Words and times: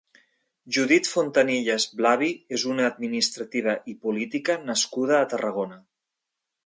Judit 0.77 1.09
Fontanillas 1.09 1.85
Blavi 1.99 2.29
és 2.59 2.65
una 2.71 2.87
administrativa 2.93 3.77
i 3.93 3.97
política 4.07 4.57
nascuda 4.71 5.17
a 5.21 5.29
Tarragona. 5.35 5.79